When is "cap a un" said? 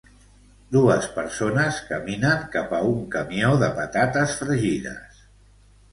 2.55-3.03